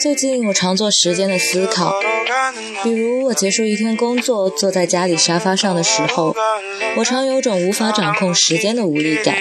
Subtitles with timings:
[0.00, 1.94] 最近我常做时间的思考，
[2.82, 6.34] 比如我结束一天工作，坐在家里沙发上的时候，
[6.96, 9.36] 我常有种无法掌控时间的无力感，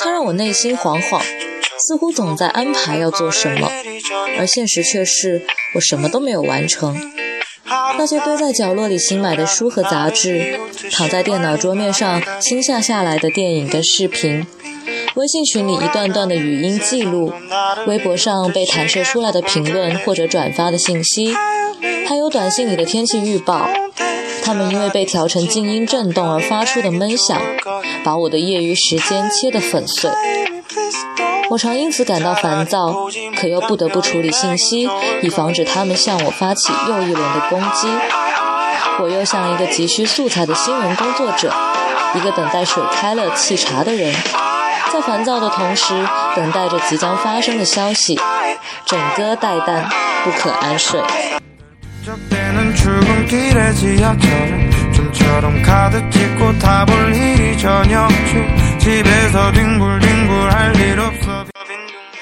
[0.00, 1.20] 它让我内心惶惶，
[1.84, 3.68] 似乎总在安排要做什么，
[4.38, 5.42] 而现实却是
[5.74, 6.96] 我什么都没有完成。
[7.98, 10.60] 那些堆在角落里新买的书和杂志，
[10.92, 14.46] 躺在电脑桌面上新下下来的电影跟视频。
[15.14, 17.32] 微信群里一段段的语音记录，
[17.86, 21.36] 微博上被弹射出来的评论或者转发的信息，
[22.06, 23.68] 还有短信里的天气预报，
[24.42, 27.38] 他们因为被调成静音震动而发出的闷响，
[28.02, 30.10] 把我的业余时间切得粉碎。
[31.50, 33.06] 我常因此感到烦躁，
[33.36, 34.88] 可又不得不处理信息，
[35.22, 37.88] 以防止他们向我发起又一轮的攻击。
[39.00, 41.52] 我又像一个急需素材的新闻工作者，
[42.14, 44.14] 一个等待水开了沏茶的人。
[44.92, 45.94] 在烦躁的同时，
[46.36, 48.20] 等待着即将发生的消息，
[48.84, 49.84] 枕戈待旦，
[50.22, 51.00] 不可安睡。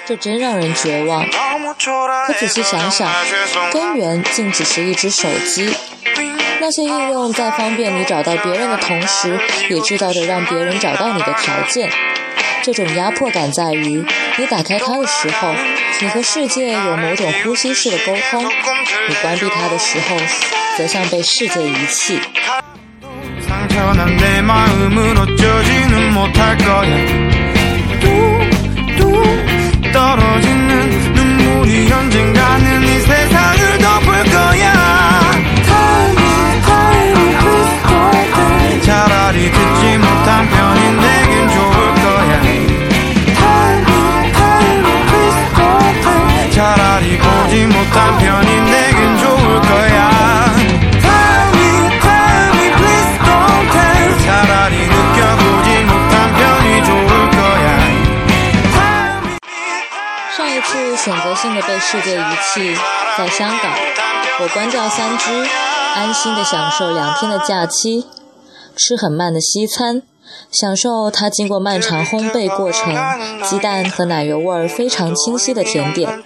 [0.06, 1.26] 这真让人绝望。
[2.26, 3.10] 可仔细想想，
[3.72, 5.74] 根源竟只是一只手机。
[6.60, 9.36] 那些应用在方便你找到别人的同时，
[9.68, 11.90] 也制造着让别人找到你的条件。
[12.62, 14.04] 这种压迫感在于，
[14.36, 15.54] 你打开它的时候，
[16.00, 18.42] 你和世界有某种呼吸式的沟通；
[19.08, 20.16] 你关闭它的时候，
[20.76, 22.20] 则像被世界遗弃。
[61.02, 62.22] 选择性的被世界遗
[62.52, 62.76] 弃，
[63.16, 63.72] 在香港，
[64.40, 65.32] 我关掉三只
[65.94, 68.06] 安心的享受两天的假期，
[68.76, 70.02] 吃很慢的西餐，
[70.50, 72.94] 享受它经过漫长烘焙过程，
[73.42, 76.22] 鸡蛋和奶油味儿非常清晰的甜点，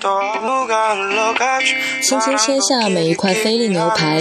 [2.03, 4.21] 轻轻切下每一块菲力牛排，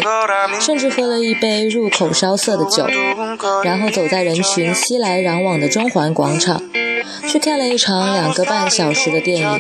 [0.62, 2.88] 甚至喝了一杯入口烧涩的酒，
[3.64, 6.62] 然后走在人群熙来攘往的中环广场。
[7.28, 9.60] 去看了一场两个半小时的电影，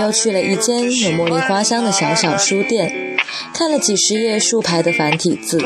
[0.00, 3.16] 又去了一间有茉莉花香的小小书店，
[3.54, 5.58] 看了几十页竖排的繁体字。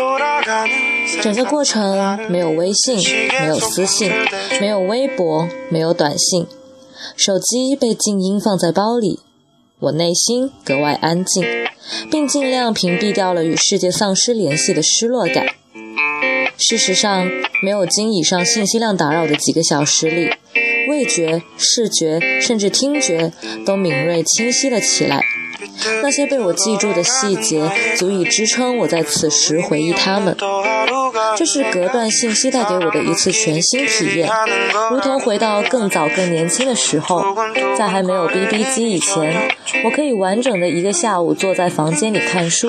[1.22, 2.98] 整个过程没有微信，
[3.40, 4.12] 没有私信，
[4.60, 6.46] 没有微博，没有短信，
[7.16, 9.20] 手机被静音放在包里。
[9.80, 11.42] 我内心格外安静，
[12.10, 15.46] 并尽量屏蔽掉了与世界丧失联系的失落感。
[16.58, 17.26] 事实上，
[17.62, 20.30] 没有经以上信息量打扰的几个小时里。
[20.88, 23.32] 味觉、视觉，甚至听觉
[23.64, 25.20] 都敏锐清晰了起来。
[26.02, 30.36] 那些被我记住的细节，足以支撑我在此时回忆他们。
[31.36, 34.28] 这是隔断信息带给我的一次全新体验，
[34.90, 37.24] 如同回到更早、更年轻的时候，
[37.76, 39.50] 在还没有 BB 机以前，
[39.84, 42.68] 我可以完整的一个下午坐在房间里看书，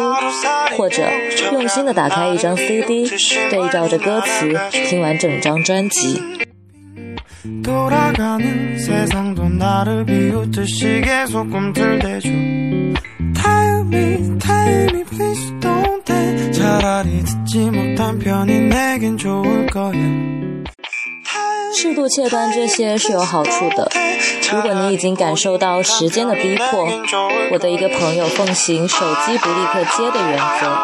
[0.78, 1.03] 或者
[1.51, 3.09] 用心的打开一张 CD，
[3.49, 6.22] 对照着歌词听完整张专辑。
[21.74, 23.90] 适度切断这些是有好处的。
[24.52, 26.88] 如果你已经感受到时间的逼迫，
[27.52, 30.78] 我的一个朋友奉行手机不立刻接的原则，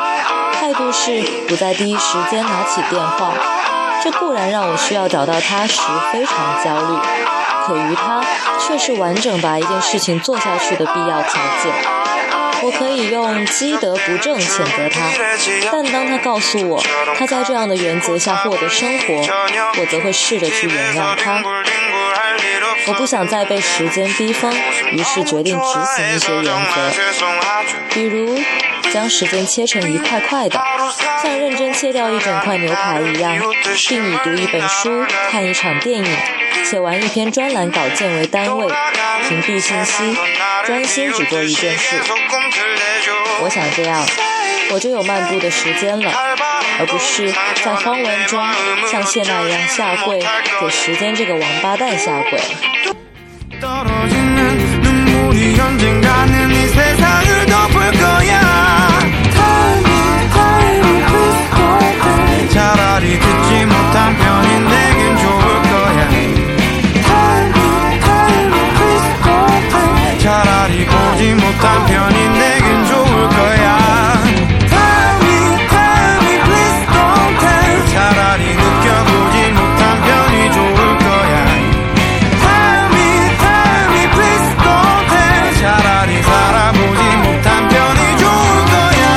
[0.54, 3.77] 态度是不在第一时间拿起电话。
[4.10, 5.82] 这固然让我需要找到他时
[6.14, 6.98] 非常焦虑，
[7.66, 8.24] 可于他
[8.58, 11.74] 却是完整把一件事情做下去的必要条件。
[12.62, 15.12] 我可以用积德不正谴责他，
[15.74, 16.82] 但当他告诉我
[17.18, 19.14] 他在这样的原则下获得生活，
[19.78, 21.44] 我则会试着去原谅他。
[22.88, 24.50] 我不想再被时间逼疯，
[24.94, 26.92] 于是决定执行一些原则，
[27.90, 28.40] 比如。
[28.98, 30.60] 将时间切成一块块的，
[31.22, 33.38] 像认真切掉一整块牛排一样，
[33.88, 36.18] 并以读一本书、看一场电影、
[36.66, 38.68] 写完一篇专栏稿件为单位，
[39.30, 40.18] 屏蔽信息，
[40.66, 42.02] 专心只做一件事。
[43.44, 44.04] 我想这样，
[44.72, 46.12] 我就有漫步的时间了，
[46.80, 47.32] 而不是
[47.64, 48.44] 在荒乱中
[48.92, 50.26] 像谢娜一样下跪，
[50.60, 52.42] 给时间这个王八蛋下跪。
[71.48, 73.68] 못한 편이 내겐 좋을 거야.
[74.68, 75.38] Tell me,
[75.72, 77.88] tell me, please don't tell.
[77.88, 81.36] 차라리 느껴보지 못한 편이 좋을 거야.
[82.44, 83.08] Tell me,
[83.40, 85.48] tell me, please don't tell.
[85.62, 89.08] 차라리 살아보지 못한 편이 좋을 거야.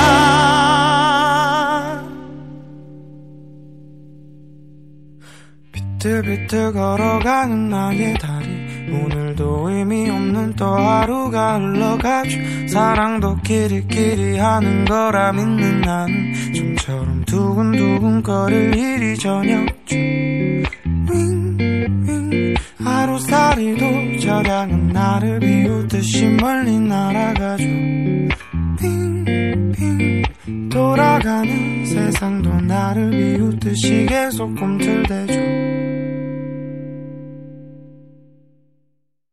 [5.72, 8.59] 비틀비틀 걸어가는 나의 다리
[8.92, 12.38] 오늘도 의미 없는 또 하루가 흘러가죠.
[12.68, 19.98] 사랑도 끼리끼리 하는 거라 믿는 나는 좀처럼 두근두근 거릴 일이 저녁 중
[21.10, 22.54] 윙윙
[22.84, 27.64] 하루살이도 저량은 나를 비웃듯이 멀리 날아가죠.
[28.78, 30.22] 빙빙
[30.70, 35.89] 돌아가는 세상도 나를 비웃듯이 계속 꿈틀대죠